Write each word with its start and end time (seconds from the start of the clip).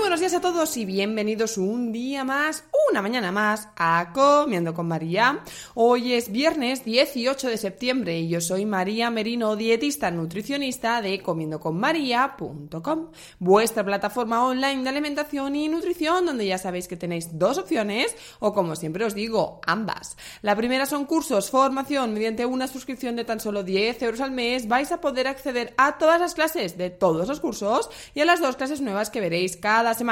Muy 0.00 0.08
buenos 0.20 0.36
a 0.36 0.40
todos 0.42 0.76
y 0.76 0.84
bienvenidos 0.84 1.56
un 1.56 1.92
día 1.92 2.24
más, 2.24 2.64
una 2.90 3.00
mañana 3.00 3.32
más 3.32 3.70
a 3.74 4.10
Comiendo 4.12 4.74
con 4.74 4.86
María. 4.86 5.40
Hoy 5.72 6.12
es 6.12 6.30
viernes 6.30 6.84
18 6.84 7.48
de 7.48 7.56
septiembre 7.56 8.18
y 8.18 8.28
yo 8.28 8.42
soy 8.42 8.66
María 8.66 9.10
Merino, 9.10 9.56
dietista 9.56 10.10
nutricionista 10.10 11.00
de 11.00 11.22
comiendoconmaría.com, 11.22 13.12
vuestra 13.38 13.82
plataforma 13.82 14.44
online 14.44 14.82
de 14.82 14.90
alimentación 14.90 15.56
y 15.56 15.70
nutrición 15.70 16.26
donde 16.26 16.46
ya 16.46 16.58
sabéis 16.58 16.86
que 16.86 16.98
tenéis 16.98 17.38
dos 17.38 17.56
opciones 17.56 18.14
o 18.40 18.52
como 18.52 18.76
siempre 18.76 19.06
os 19.06 19.14
digo, 19.14 19.62
ambas. 19.66 20.18
La 20.42 20.54
primera 20.54 20.84
son 20.84 21.06
cursos, 21.06 21.48
formación, 21.48 22.12
mediante 22.12 22.44
una 22.44 22.66
suscripción 22.66 23.16
de 23.16 23.24
tan 23.24 23.40
solo 23.40 23.62
10 23.62 24.02
euros 24.02 24.20
al 24.20 24.32
mes 24.32 24.68
vais 24.68 24.92
a 24.92 25.00
poder 25.00 25.28
acceder 25.28 25.72
a 25.78 25.96
todas 25.96 26.20
las 26.20 26.34
clases 26.34 26.76
de 26.76 26.90
todos 26.90 27.26
los 27.26 27.40
cursos 27.40 27.88
y 28.12 28.20
a 28.20 28.26
las 28.26 28.42
dos 28.42 28.56
clases 28.56 28.82
nuevas 28.82 29.08
que 29.08 29.20
veréis 29.20 29.56
cada 29.56 29.94
semana. 29.94 30.09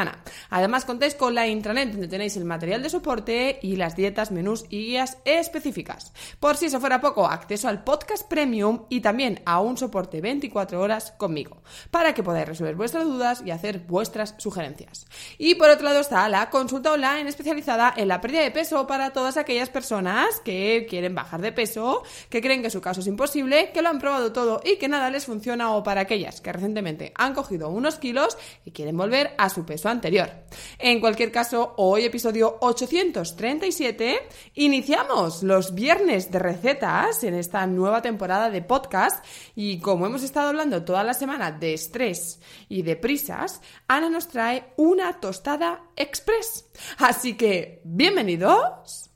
Además, 0.50 0.84
contéis 0.84 1.14
con 1.14 1.34
la 1.34 1.46
intranet 1.46 1.90
donde 1.90 2.08
tenéis 2.08 2.36
el 2.36 2.44
material 2.44 2.82
de 2.82 2.90
soporte 2.90 3.58
y 3.62 3.76
las 3.76 3.96
dietas, 3.96 4.30
menús 4.30 4.66
y 4.68 4.86
guías 4.86 5.18
específicas. 5.24 6.12
Por 6.38 6.56
si 6.56 6.66
eso 6.66 6.80
fuera 6.80 7.00
poco, 7.00 7.26
acceso 7.26 7.68
al 7.68 7.84
podcast 7.84 8.28
premium 8.28 8.84
y 8.88 9.00
también 9.00 9.40
a 9.44 9.60
un 9.60 9.76
soporte 9.76 10.20
24 10.20 10.80
horas 10.80 11.12
conmigo, 11.16 11.62
para 11.90 12.14
que 12.14 12.22
podáis 12.22 12.48
resolver 12.48 12.76
vuestras 12.76 13.04
dudas 13.04 13.42
y 13.44 13.50
hacer 13.50 13.80
vuestras 13.80 14.34
sugerencias. 14.38 15.06
Y 15.38 15.54
por 15.56 15.70
otro 15.70 15.84
lado 15.84 16.00
está 16.00 16.28
la 16.28 16.50
consulta 16.50 16.92
online 16.92 17.28
especializada 17.28 17.92
en 17.96 18.08
la 18.08 18.20
pérdida 18.20 18.42
de 18.42 18.50
peso 18.50 18.86
para 18.86 19.10
todas 19.10 19.36
aquellas 19.36 19.70
personas 19.70 20.40
que 20.44 20.86
quieren 20.88 21.14
bajar 21.14 21.40
de 21.40 21.52
peso, 21.52 22.02
que 22.28 22.40
creen 22.40 22.62
que 22.62 22.70
su 22.70 22.80
caso 22.80 23.00
es 23.00 23.06
imposible, 23.06 23.70
que 23.72 23.82
lo 23.82 23.88
han 23.88 23.98
probado 23.98 24.32
todo 24.32 24.60
y 24.64 24.76
que 24.76 24.88
nada 24.88 25.10
les 25.10 25.26
funciona 25.26 25.72
o 25.72 25.82
para 25.82 26.02
aquellas 26.02 26.40
que 26.40 26.52
recientemente 26.52 27.12
han 27.16 27.34
cogido 27.34 27.68
unos 27.70 27.96
kilos 27.96 28.36
y 28.64 28.70
quieren 28.70 28.96
volver 28.96 29.34
a 29.38 29.48
su 29.48 29.64
peso 29.64 29.77
anterior. 29.86 30.30
En 30.78 31.00
cualquier 31.00 31.30
caso, 31.30 31.74
hoy 31.76 32.04
episodio 32.04 32.58
837, 32.60 34.28
iniciamos 34.54 35.42
los 35.42 35.74
viernes 35.74 36.30
de 36.30 36.38
recetas 36.38 37.22
en 37.24 37.34
esta 37.34 37.66
nueva 37.66 38.02
temporada 38.02 38.50
de 38.50 38.62
podcast 38.62 39.24
y 39.54 39.78
como 39.80 40.06
hemos 40.06 40.22
estado 40.22 40.48
hablando 40.48 40.84
toda 40.84 41.04
la 41.04 41.14
semana 41.14 41.52
de 41.52 41.74
estrés 41.74 42.40
y 42.68 42.82
de 42.82 42.96
prisas, 42.96 43.60
Ana 43.86 44.10
nos 44.10 44.28
trae 44.28 44.72
una 44.76 45.20
tostada 45.20 45.84
express. 45.96 46.66
Así 46.98 47.34
que, 47.34 47.80
bienvenidos 47.84 49.10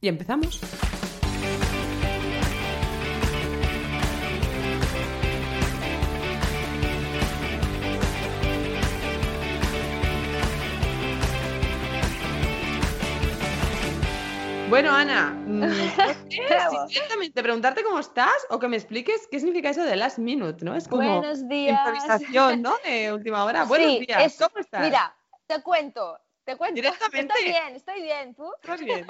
y 0.00 0.08
empezamos. 0.08 0.60
Bueno, 14.76 14.92
Ana, 14.94 15.30
mm, 15.30 15.58
no 15.60 15.66
sé 15.68 16.66
si 16.70 16.94
directamente 16.94 17.42
preguntarte 17.42 17.82
cómo 17.82 17.98
estás 17.98 18.34
o 18.50 18.58
que 18.58 18.68
me 18.68 18.76
expliques 18.76 19.26
qué 19.30 19.38
significa 19.40 19.70
eso 19.70 19.82
de 19.82 19.96
last 19.96 20.18
minute, 20.18 20.62
¿no? 20.62 20.74
Es 20.74 20.86
como 20.86 21.02
Buenos 21.02 21.48
días. 21.48 21.78
improvisación, 21.78 22.60
¿no? 22.60 22.74
De 22.84 23.10
última 23.10 23.42
hora. 23.46 23.64
Buenos 23.64 23.92
Sí, 23.92 24.04
días, 24.06 24.22
es- 24.24 24.36
¿cómo 24.38 24.58
estás? 24.60 24.82
Mira, 24.82 25.16
te 25.46 25.62
cuento, 25.62 26.20
te 26.44 26.56
cuento. 26.58 26.74
Directamente. 26.74 27.32
Estoy 27.38 27.52
bien, 27.52 27.74
estoy 27.74 28.02
bien, 28.02 28.34
¿tú? 28.34 28.52
¿Estás 28.60 28.80
bien? 28.84 29.06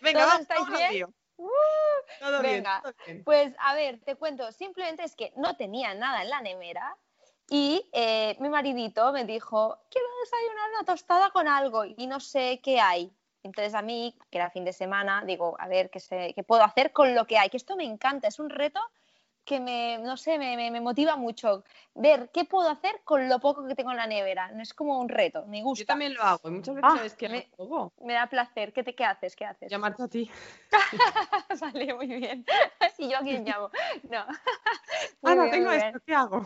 Venga, 0.00 0.20
¿Todos 0.20 0.26
vamos, 0.30 0.40
estáis 0.40 0.90
bien? 0.90 1.14
Uh, 1.36 1.48
Todo 2.18 2.40
bien, 2.40 2.64
todo 2.82 2.94
bien. 3.04 3.22
Pues 3.22 3.54
a 3.58 3.74
ver, 3.74 4.00
te 4.00 4.16
cuento, 4.16 4.50
simplemente 4.52 5.04
es 5.04 5.14
que 5.14 5.34
no 5.36 5.54
tenía 5.54 5.92
nada 5.92 6.22
en 6.22 6.30
la 6.30 6.40
nevera 6.40 6.96
y 7.50 7.86
eh, 7.92 8.38
mi 8.40 8.48
maridito 8.48 9.12
me 9.12 9.26
dijo, 9.26 9.78
quiero 9.90 10.06
desayunar 10.24 10.70
una 10.70 10.84
tostada 10.86 11.28
con 11.28 11.46
algo 11.46 11.84
y 11.84 12.06
no 12.06 12.20
sé 12.20 12.58
qué 12.62 12.80
hay. 12.80 13.12
Entonces 13.42 13.74
a 13.74 13.82
mí, 13.82 14.14
que 14.30 14.38
era 14.38 14.50
fin 14.50 14.64
de 14.64 14.72
semana, 14.72 15.22
digo, 15.24 15.56
a 15.58 15.66
ver, 15.68 15.90
¿qué, 15.90 16.00
sé, 16.00 16.32
qué 16.34 16.42
puedo 16.42 16.62
hacer 16.62 16.92
con 16.92 17.14
lo 17.14 17.26
que 17.26 17.38
hay? 17.38 17.48
Que 17.50 17.56
esto 17.56 17.76
me 17.76 17.84
encanta, 17.84 18.28
es 18.28 18.38
un 18.38 18.50
reto 18.50 18.80
que 19.44 19.58
me, 19.58 19.98
no 19.98 20.16
sé, 20.18 20.38
me, 20.38 20.56
me- 20.56 20.70
me 20.70 20.80
motiva 20.80 21.16
mucho. 21.16 21.64
Ver 21.94 22.30
qué 22.32 22.44
puedo 22.44 22.68
hacer 22.68 23.00
con 23.04 23.28
lo 23.28 23.40
poco 23.40 23.66
que 23.66 23.74
tengo 23.74 23.90
en 23.90 23.96
la 23.96 24.06
nevera. 24.06 24.52
Es 24.60 24.74
como 24.74 25.00
un 25.00 25.08
reto, 25.08 25.46
me 25.46 25.62
gusta. 25.62 25.82
Yo 25.82 25.86
también 25.86 26.14
lo 26.14 26.22
hago 26.22 26.48
y 26.48 26.52
muchas 26.52 26.74
veces 26.74 26.90
Ah, 26.92 26.96
sabes 26.96 27.14
que 27.14 27.28
me- 27.28 27.50
hago. 27.58 27.92
Me 28.02 28.12
da 28.12 28.26
placer. 28.28 28.72
¿Qué, 28.72 28.82
te, 28.84 28.94
qué 28.94 29.04
haces? 29.04 29.34
¿Qué 29.34 29.44
haces? 29.46 29.70
Llamarte 29.70 30.02
a 30.02 30.08
ti. 30.08 30.30
Sale 31.58 31.94
muy 31.94 32.06
bien. 32.06 32.44
¿Y 32.98 33.08
yo 33.08 33.16
a 33.18 33.20
quién 33.22 33.44
llamo? 33.44 33.70
No. 34.08 34.26
Ana, 35.22 35.44
bien, 35.44 35.50
tengo 35.50 35.70
bien. 35.70 35.82
esto, 35.86 36.00
¿qué 36.06 36.14
hago? 36.14 36.42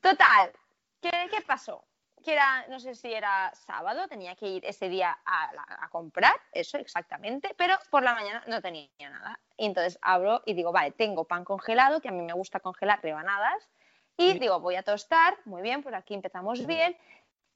Total, 0.00 0.52
¿qué, 1.00 1.10
qué 1.30 1.40
pasó? 1.46 1.84
Que 2.28 2.34
era, 2.34 2.66
no 2.68 2.78
sé 2.78 2.94
si 2.94 3.10
era 3.10 3.50
sábado, 3.54 4.06
tenía 4.06 4.36
que 4.36 4.46
ir 4.46 4.66
ese 4.66 4.90
día 4.90 5.16
a, 5.24 5.88
comprar, 5.88 6.34
eso 6.52 6.76
exactamente, 6.76 7.54
pero 7.56 7.74
por 7.88 8.02
la 8.02 8.12
mañana 8.12 8.44
no 8.46 8.60
tenía 8.60 8.90
nada. 9.00 9.40
Y 9.56 9.64
entonces 9.64 9.98
abro 10.02 10.42
y 10.44 10.52
digo, 10.52 10.70
vale, 10.70 10.90
tengo 10.90 11.24
pan 11.24 11.42
congelado, 11.42 12.02
que 12.02 12.08
a 12.08 12.12
mí 12.12 12.20
me 12.20 12.34
gusta 12.34 12.60
congelar 12.60 13.02
rebanadas, 13.02 13.70
y 14.18 14.32
Sí. 14.32 14.38
digo, 14.40 14.60
voy 14.60 14.74
a 14.74 14.82
tostar, 14.82 15.38
muy 15.46 15.62
bien, 15.62 15.82
por 15.82 15.94
aquí 15.94 16.12
empezamos 16.12 16.66
bien, 16.66 16.94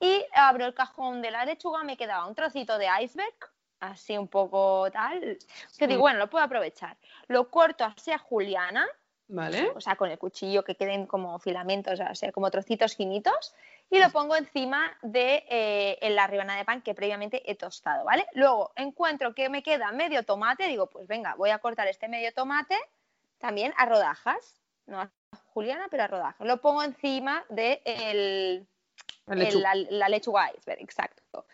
y 0.01 0.25
abro 0.33 0.65
el 0.65 0.73
cajón 0.73 1.21
de 1.21 1.33
la 1.33 1.45
lechuga, 1.45 1.85
me 1.85 1.99
quedaba 1.99 2.27
un 2.27 2.35
trocito 2.35 2.79
de 2.79 2.89
iceberg, 3.03 3.35
así 3.79 4.17
un 4.17 4.29
poco 4.29 4.91
tal, 4.91 5.21
que 5.21 5.37
Sí. 5.69 5.87
digo, 5.87 6.01
bueno, 6.01 6.19
lo 6.19 6.31
puedo 6.31 6.47
aprovechar. 6.47 6.97
Lo 7.27 7.51
corto 7.51 7.85
así 7.85 8.11
a 8.11 8.17
juliana, 8.17 8.89
¿Vale? 9.35 9.71
o 9.75 9.81
sea, 9.81 9.97
con 9.97 10.11
el 10.11 10.19
cuchillo 10.19 10.63
que 10.63 10.75
queden 10.75 11.07
como 11.07 11.39
filamentos, 11.39 11.99
o 11.99 12.15
sea, 12.15 12.31
como 12.33 12.51
trocitos 12.51 12.95
finitos, 12.97 13.55
y 13.89 13.99
lo 13.99 14.11
pongo 14.11 14.37
encima 14.37 14.95
de 15.01 15.45
eh, 15.49 15.99
en 16.03 16.15
la 16.15 16.27
rebanada 16.27 16.59
de 16.59 16.67
pan 16.67 16.83
que 16.83 16.95
previamente 16.95 17.43
he 17.51 17.55
tostado, 17.55 18.05
¿vale? 18.05 18.27
Luego 18.35 18.73
encuentro 18.77 19.35
que 19.35 19.49
me 19.49 19.63
queda 19.63 19.91
medio 19.93 20.23
tomate, 20.23 20.69
digo, 20.69 20.87
pues 20.89 21.07
venga, 21.07 21.35
voy 21.37 21.49
a 21.51 21.59
cortar 21.61 21.89
este 21.89 22.09
medio 22.09 22.33
tomate 22.35 22.77
también 23.39 23.73
a 23.79 23.87
rodajas, 23.87 24.61
no 24.87 25.01
a 25.01 25.11
juliana, 25.55 25.87
pero 25.91 26.03
a 26.03 26.07
rodajas. 26.09 26.47
Lo 26.47 26.61
pongo 26.61 26.83
encima 26.83 27.45
de 27.49 27.81
el, 27.87 28.67
La 29.27 29.45
el- 29.49 29.63
la, 29.63 29.75
la 29.75 30.09
lechuga 30.11 30.51
iceberg, 30.55 30.81
exacto. 30.83 31.47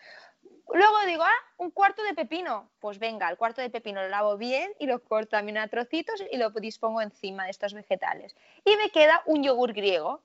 Luego 0.73 1.05
digo, 1.05 1.23
ah, 1.23 1.45
un 1.57 1.71
cuarto 1.71 2.03
de 2.03 2.13
pepino. 2.13 2.69
Pues 2.79 2.99
venga, 2.99 3.29
el 3.29 3.37
cuarto 3.37 3.61
de 3.61 3.69
pepino 3.69 4.01
lo 4.01 4.09
lavo 4.09 4.37
bien 4.37 4.71
y 4.79 4.85
lo 4.85 5.03
corto 5.03 5.31
también 5.31 5.57
a 5.57 5.67
trocitos 5.67 6.23
y 6.31 6.37
lo 6.37 6.49
dispongo 6.51 7.01
encima 7.01 7.45
de 7.45 7.51
estos 7.51 7.73
vegetales. 7.73 8.35
Y 8.65 8.75
me 8.77 8.89
queda 8.89 9.23
un 9.25 9.43
yogur 9.43 9.73
griego. 9.73 10.21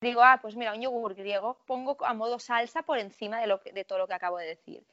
Digo, 0.00 0.22
ah, 0.22 0.38
pues 0.42 0.56
mira, 0.56 0.72
un 0.74 0.82
yogur 0.82 1.14
griego, 1.14 1.58
pongo 1.66 1.96
a 2.04 2.12
modo 2.14 2.38
salsa 2.38 2.82
por 2.82 2.98
encima 2.98 3.40
de, 3.40 3.46
lo 3.46 3.58
de 3.58 3.84
todo 3.84 3.98
lo 3.98 4.06
que 4.06 4.14
acabo 4.14 4.38
de 4.38 4.46
decir. 4.46 4.84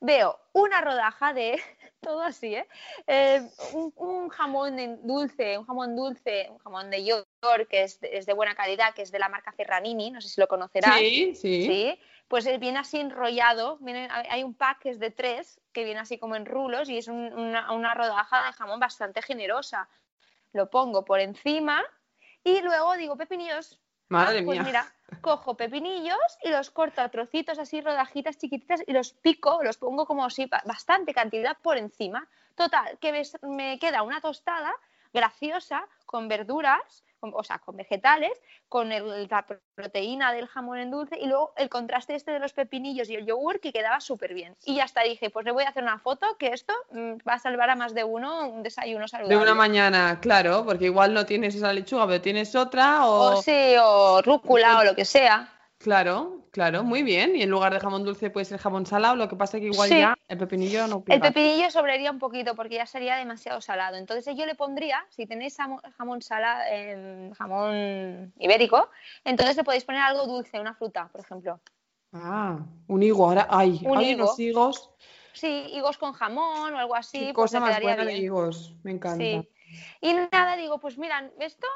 Veo 0.00 0.38
una 0.52 0.80
rodaja 0.80 1.32
de, 1.32 1.60
todo 2.00 2.22
así, 2.22 2.54
¿eh? 2.54 2.68
Eh, 3.06 3.48
un, 3.72 4.28
jamón 4.28 4.76
dulce, 5.06 5.58
un 5.58 5.66
jamón 5.66 5.96
dulce, 5.96 6.48
un 6.50 6.58
jamón 6.58 6.90
de 6.90 7.02
que 7.68 7.82
es 7.84 8.00
de, 8.00 8.16
es 8.18 8.26
de 8.26 8.32
buena 8.32 8.54
calidad, 8.54 8.94
que 8.94 9.02
es 9.02 9.10
de 9.12 9.18
la 9.18 9.28
marca 9.28 9.52
Ferranini, 9.52 10.10
no 10.10 10.20
sé 10.20 10.28
si 10.28 10.40
lo 10.40 10.48
conocerás. 10.48 10.98
Sí, 10.98 11.34
sí. 11.34 11.64
Sí, 11.66 12.00
pues 12.26 12.44
viene 12.58 12.78
así 12.78 12.98
enrollado, 13.00 13.78
viene- 13.78 14.08
hay 14.10 14.42
un 14.42 14.54
pack 14.54 14.80
que 14.80 14.90
es 14.90 14.98
de 14.98 15.10
tres, 15.10 15.60
que 15.72 15.84
viene 15.84 16.00
así 16.00 16.18
como 16.18 16.36
en 16.36 16.46
rulos 16.46 16.88
y 16.88 16.98
es 16.98 17.08
un- 17.08 17.32
una, 17.32 17.72
una 17.72 17.94
rodaja 17.94 18.44
de 18.46 18.52
jamón 18.52 18.80
bastante 18.80 19.22
generosa. 19.22 19.88
Lo 20.52 20.68
pongo 20.68 21.04
por 21.04 21.20
encima 21.20 21.82
y 22.42 22.60
luego 22.60 22.96
digo, 22.96 23.16
pepinillos, 23.16 23.80
Madre 24.08 24.42
pues 24.42 24.58
mía. 24.58 24.62
mira, 24.64 24.92
cojo 25.20 25.56
pepinillos 25.56 26.18
y 26.42 26.48
los 26.50 26.70
corto 26.70 27.02
a 27.02 27.08
trocitos 27.08 27.58
así, 27.58 27.80
rodajitas 27.80 28.36
chiquititas 28.38 28.82
y 28.86 28.92
los 28.92 29.12
pico, 29.12 29.60
los 29.62 29.76
pongo 29.76 30.06
como 30.06 30.24
así, 30.24 30.46
ba- 30.46 30.62
bastante 30.64 31.12
cantidad 31.14 31.56
por 31.62 31.76
encima. 31.76 32.26
Total, 32.54 32.98
que 32.98 33.22
me 33.42 33.78
queda 33.78 34.02
una 34.02 34.20
tostada 34.20 34.74
graciosa 35.12 35.86
con 36.06 36.28
verduras, 36.28 37.04
con- 37.20 37.32
o 37.34 37.42
sea, 37.44 37.58
con 37.58 37.76
vegetales, 37.76 38.32
con 38.68 38.92
el- 38.92 39.28
la 39.30 39.44
pro- 39.46 39.60
proteína 39.74 40.32
del 40.32 40.46
jamón 40.46 40.78
en 40.78 40.90
dulce 40.90 41.18
y 41.18 41.26
luego 41.26 41.52
el 41.56 41.68
contraste 41.68 42.14
este 42.14 42.32
de 42.32 42.38
los 42.38 42.52
pepinillos 42.52 43.08
y 43.10 43.14
el 43.16 43.26
yogur 43.26 43.60
que 43.60 43.72
quedaba 43.72 44.00
súper 44.00 44.34
bien. 44.34 44.56
Y 44.64 44.76
ya 44.76 44.84
está, 44.84 45.02
dije, 45.02 45.30
pues 45.30 45.44
le 45.44 45.52
voy 45.52 45.64
a 45.64 45.68
hacer 45.68 45.82
una 45.82 45.98
foto 45.98 46.26
que 46.38 46.48
esto 46.48 46.72
mm, 46.90 47.14
va 47.28 47.34
a 47.34 47.38
salvar 47.38 47.70
a 47.70 47.76
más 47.76 47.94
de 47.94 48.04
uno 48.04 48.48
un 48.48 48.62
desayuno 48.62 49.08
saludable. 49.08 49.36
De 49.36 49.42
una 49.42 49.54
mañana, 49.54 50.18
claro, 50.20 50.64
porque 50.64 50.86
igual 50.86 51.14
no 51.14 51.26
tienes 51.26 51.54
esa 51.54 51.72
lechuga, 51.72 52.06
pero 52.06 52.20
tienes 52.20 52.54
otra 52.54 53.06
o... 53.06 53.36
O 53.38 53.42
sí, 53.42 53.74
o 53.80 54.22
rúcula 54.22 54.78
o 54.78 54.84
lo 54.84 54.94
que 54.94 55.04
sea. 55.04 55.52
Claro, 55.78 56.44
claro, 56.50 56.82
muy 56.82 57.04
bien. 57.04 57.36
Y 57.36 57.42
en 57.42 57.50
lugar 57.50 57.72
de 57.72 57.78
jamón 57.78 58.04
dulce 58.04 58.30
puede 58.30 58.44
ser 58.44 58.58
jamón 58.58 58.84
salado, 58.84 59.14
lo 59.14 59.28
que 59.28 59.36
pasa 59.36 59.60
que 59.60 59.66
igual 59.66 59.88
Sí. 59.88 59.98
ya 59.98 60.16
el 60.26 60.36
pepinillo 60.36 60.88
no 60.88 61.04
El 61.06 61.20
pepinillo 61.20 61.70
sobraría 61.70 62.10
un 62.10 62.18
poquito 62.18 62.56
porque 62.56 62.74
ya 62.74 62.86
sería 62.86 63.14
demasiado 63.16 63.60
salado. 63.60 63.96
Entonces 63.96 64.36
yo 64.36 64.44
le 64.44 64.56
pondría, 64.56 65.06
si 65.10 65.26
tenéis 65.26 65.56
jamón, 65.56 65.80
jamón, 65.96 66.20
sala- 66.20 66.68
em, 66.68 67.30
jamón 67.32 68.32
ibérico, 68.38 68.90
entonces 69.24 69.56
le 69.56 69.62
podéis 69.62 69.84
poner 69.84 70.02
algo 70.02 70.26
dulce, 70.26 70.58
una 70.58 70.74
fruta, 70.74 71.08
por 71.12 71.20
ejemplo. 71.20 71.60
Ah, 72.12 72.58
un 72.88 73.02
higo, 73.02 73.24
ahora 73.26 73.46
hay, 73.48 73.80
Un 73.84 73.98
hay 73.98 74.10
higo. 74.10 74.24
unos 74.24 74.40
higos. 74.40 74.90
Sí, 75.32 75.66
higos 75.72 75.96
con 75.96 76.12
jamón 76.12 76.74
o 76.74 76.78
algo 76.78 76.96
así, 76.96 77.18
Qué 77.18 77.32
pues 77.34 77.52
cosa 77.52 77.60
más 77.60 77.80
buena 77.80 78.04
de 78.04 78.16
higos, 78.16 78.74
me 78.82 78.90
encanta. 78.90 79.18
Sí. 79.18 79.48
Y 80.00 80.14
nada, 80.32 80.56
digo, 80.56 80.78
pues 80.78 80.98
mira, 80.98 81.30
esto 81.38 81.66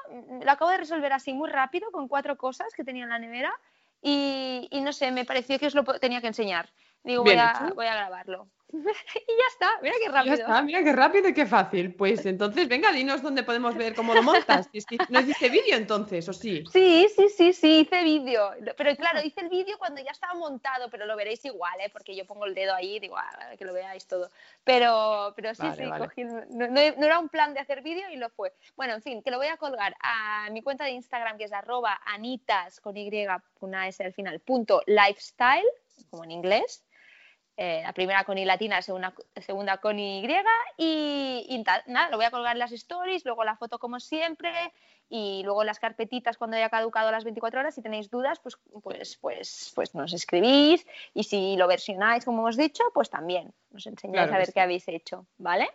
lo 0.42 0.50
acabo 0.50 0.70
de 0.72 0.78
resolver 0.78 1.12
así 1.12 1.32
muy 1.32 1.48
rápido 1.50 1.90
con 1.92 2.08
cuatro 2.08 2.36
cosas 2.36 2.72
que 2.74 2.82
tenía 2.82 3.04
en 3.04 3.10
la 3.10 3.18
nevera 3.20 3.52
y, 4.02 4.68
y 4.70 4.80
no 4.82 4.92
sé, 4.92 5.10
me 5.12 5.24
pareció 5.24 5.58
que 5.58 5.66
os 5.66 5.74
lo 5.74 5.84
tenía 5.84 6.20
que 6.20 6.26
enseñar. 6.28 6.70
Digo, 7.04 7.24
voy 7.24 7.32
a, 7.34 7.52
hecho. 7.64 7.74
voy 7.74 7.86
a 7.86 7.94
grabarlo. 7.94 8.48
y 8.72 8.78
ya 8.78 9.46
está, 9.52 9.70
mira 9.82 9.94
qué 10.00 10.06
Ya 10.06 10.12
rápido. 10.12 10.34
está, 10.34 10.62
mira 10.62 10.82
qué 10.82 10.92
rápido 10.92 11.28
y 11.28 11.34
qué 11.34 11.44
fácil. 11.44 11.94
Pues 11.94 12.24
entonces, 12.24 12.68
venga, 12.68 12.90
dinos 12.90 13.20
dónde 13.20 13.42
podemos 13.42 13.74
ver 13.76 13.94
cómo 13.94 14.14
lo 14.14 14.22
montas. 14.22 14.70
¿No 15.10 15.20
hiciste 15.20 15.50
vídeo 15.50 15.76
entonces, 15.76 16.26
o 16.28 16.32
sí? 16.32 16.64
Sí, 16.72 17.06
sí, 17.14 17.28
sí, 17.28 17.52
sí, 17.52 17.80
hice 17.80 18.02
vídeo. 18.02 18.50
Pero 18.78 18.96
claro, 18.96 19.20
hice 19.22 19.42
el 19.42 19.50
vídeo 19.50 19.76
cuando 19.78 20.00
ya 20.02 20.10
estaba 20.12 20.32
montado, 20.34 20.88
pero 20.90 21.04
lo 21.04 21.16
veréis 21.16 21.44
igual, 21.44 21.78
¿eh? 21.80 21.90
porque 21.92 22.16
yo 22.16 22.24
pongo 22.26 22.46
el 22.46 22.54
dedo 22.54 22.74
ahí 22.74 22.96
y 22.96 23.00
digo, 23.00 23.18
"Ah, 23.18 23.50
que 23.58 23.64
lo 23.66 23.74
veáis 23.74 24.06
todo. 24.06 24.30
Pero, 24.64 25.34
pero 25.36 25.54
sí, 25.54 25.62
Vale, 25.66 25.84
sí, 25.84 25.90
vale. 25.90 26.04
cogí- 26.06 26.24
no, 26.24 26.66
no- 26.68 26.96
no 26.96 27.04
era 27.06 27.18
un 27.18 27.28
plan 27.28 27.52
de 27.52 27.60
hacer 27.60 27.82
vídeo 27.82 28.08
y 28.10 28.16
lo 28.16 28.30
fue. 28.30 28.54
Bueno, 28.74 28.94
en 28.94 29.02
fin, 29.02 29.22
que 29.22 29.30
lo 29.30 29.36
voy 29.36 29.48
a 29.48 29.58
colgar 29.58 29.94
a 30.00 30.48
mi 30.50 30.62
cuenta 30.62 30.84
de 30.84 30.92
Instagram, 30.92 31.36
que 31.36 31.44
es 31.44 31.52
arroba 31.52 32.00
anitas 32.06 32.80
con 32.80 32.96
Y, 32.96 33.10
una 33.60 33.86
S 33.88 34.02
al 34.02 34.14
final, 34.14 34.40
punto 34.40 34.82
lifestyle, 34.86 35.66
como 36.08 36.24
en 36.24 36.30
inglés. 36.30 36.84
Eh, 37.56 37.82
la 37.82 37.92
primera 37.92 38.24
con 38.24 38.38
I 38.38 38.46
latina, 38.46 38.76
la 38.76 38.82
segunda, 38.82 39.14
segunda 39.36 39.76
con 39.78 39.98
Y 39.98 40.26
y, 40.78 41.46
y 41.48 41.64
nada, 41.86 42.08
lo 42.10 42.16
voy 42.16 42.24
a 42.24 42.30
colgar 42.30 42.54
en 42.54 42.58
las 42.58 42.72
stories, 42.72 43.26
luego 43.26 43.44
la 43.44 43.56
foto 43.56 43.78
como 43.78 44.00
siempre 44.00 44.50
y 45.10 45.42
luego 45.44 45.62
las 45.62 45.78
carpetitas 45.78 46.38
cuando 46.38 46.56
haya 46.56 46.70
caducado 46.70 47.10
las 47.10 47.24
24 47.24 47.60
horas. 47.60 47.74
Si 47.74 47.82
tenéis 47.82 48.08
dudas, 48.08 48.40
pues, 48.40 48.56
pues, 48.82 49.18
pues, 49.20 49.72
pues 49.74 49.94
nos 49.94 50.14
escribís 50.14 50.86
y 51.12 51.24
si 51.24 51.56
lo 51.56 51.68
versionáis 51.68 52.24
como 52.24 52.40
hemos 52.40 52.56
dicho, 52.56 52.84
pues 52.94 53.10
también 53.10 53.52
nos 53.70 53.86
enseñáis 53.86 54.28
Claro 54.28 54.34
a 54.34 54.38
ver 54.38 54.46
sí. 54.46 54.52
qué 54.54 54.60
habéis 54.60 54.88
hecho, 54.88 55.26
¿vale? 55.36 55.68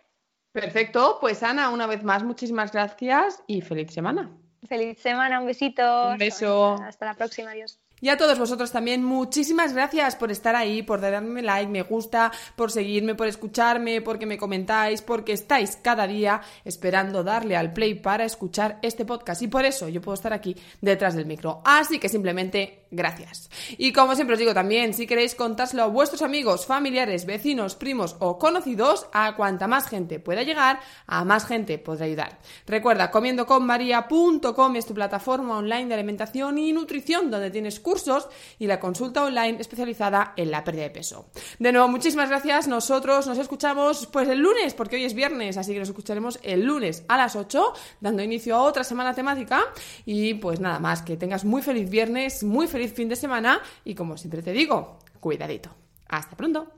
Perfecto, 0.50 1.18
pues 1.20 1.44
Ana, 1.44 1.70
una 1.70 1.86
vez 1.86 2.02
más, 2.02 2.24
muchísimas 2.24 2.72
gracias 2.72 3.44
y 3.46 3.60
feliz 3.60 3.92
semana. 3.92 4.36
Feliz 4.66 4.98
semana, 4.98 5.38
un 5.38 5.46
besito. 5.46 6.08
Un 6.08 6.18
beso. 6.18 6.74
Hasta 6.82 7.06
la 7.06 7.14
próxima, 7.14 7.52
adiós. 7.52 7.78
Y 8.00 8.08
a 8.08 8.16
todos 8.16 8.38
vosotros 8.38 8.70
también, 8.70 9.04
muchísimas 9.04 9.72
gracias 9.72 10.16
por 10.16 10.30
estar 10.30 10.54
ahí, 10.54 10.82
por 10.82 11.00
darme 11.00 11.42
like, 11.42 11.70
me 11.70 11.82
gusta, 11.82 12.30
por 12.56 12.70
seguirme, 12.70 13.14
por 13.14 13.26
escucharme, 13.26 14.00
porque 14.00 14.26
me 14.26 14.38
comentáis, 14.38 15.02
porque 15.02 15.32
estáis 15.32 15.76
cada 15.76 16.06
día 16.06 16.40
esperando 16.64 17.24
darle 17.24 17.56
al 17.56 17.72
play 17.72 17.94
para 17.94 18.24
escuchar 18.24 18.78
este 18.82 19.04
podcast. 19.04 19.42
Y 19.42 19.48
por 19.48 19.64
eso 19.64 19.88
yo 19.88 20.00
puedo 20.00 20.14
estar 20.14 20.32
aquí 20.32 20.56
detrás 20.80 21.14
del 21.14 21.26
micro. 21.26 21.60
Así 21.64 21.98
que 21.98 22.08
simplemente, 22.08 22.86
gracias. 22.90 23.50
Y 23.76 23.92
como 23.92 24.14
siempre 24.14 24.34
os 24.34 24.40
digo 24.40 24.54
también, 24.54 24.94
si 24.94 25.06
queréis 25.06 25.34
contárselo 25.34 25.82
a 25.82 25.86
vuestros 25.86 26.22
amigos, 26.22 26.66
familiares, 26.66 27.26
vecinos, 27.26 27.74
primos 27.74 28.16
o 28.20 28.38
conocidos, 28.38 29.06
a 29.12 29.34
cuanta 29.36 29.66
más 29.66 29.88
gente 29.88 30.20
pueda 30.20 30.42
llegar, 30.42 30.80
a 31.06 31.24
más 31.24 31.46
gente 31.46 31.78
podrá 31.78 32.06
ayudar. 32.06 32.38
Recuerda, 32.66 33.10
comiendoconmaria.com 33.10 34.76
es 34.76 34.86
tu 34.86 34.94
plataforma 34.94 35.58
online 35.58 35.86
de 35.86 35.94
alimentación 35.94 36.58
y 36.58 36.72
nutrición 36.72 37.30
donde 37.30 37.50
tienes 37.50 37.80
cursos 37.88 38.28
y 38.58 38.66
la 38.66 38.78
consulta 38.78 39.24
online 39.24 39.58
especializada 39.60 40.34
en 40.36 40.50
la 40.50 40.62
pérdida 40.62 40.82
de 40.82 40.90
peso. 40.90 41.30
De 41.58 41.72
nuevo, 41.72 41.88
muchísimas 41.88 42.28
gracias. 42.28 42.68
Nosotros 42.68 43.26
nos 43.26 43.38
escuchamos 43.38 44.06
pues 44.12 44.28
el 44.28 44.40
lunes, 44.40 44.74
porque 44.74 44.96
hoy 44.96 45.04
es 45.04 45.14
viernes, 45.14 45.56
así 45.56 45.72
que 45.72 45.78
nos 45.78 45.88
escucharemos 45.88 46.38
el 46.42 46.64
lunes 46.64 47.04
a 47.08 47.16
las 47.16 47.34
8, 47.34 47.72
dando 48.02 48.22
inicio 48.22 48.56
a 48.56 48.62
otra 48.62 48.84
semana 48.84 49.14
temática. 49.14 49.62
Y 50.04 50.34
pues 50.34 50.60
nada 50.60 50.78
más, 50.78 51.00
que 51.00 51.16
tengas 51.16 51.46
muy 51.46 51.62
feliz 51.62 51.88
viernes, 51.88 52.44
muy 52.44 52.66
feliz 52.66 52.92
fin 52.92 53.08
de 53.08 53.16
semana 53.16 53.62
y 53.84 53.94
como 53.94 54.18
siempre 54.18 54.42
te 54.42 54.52
digo, 54.52 54.98
cuidadito. 55.20 55.70
Hasta 56.08 56.36
pronto. 56.36 56.77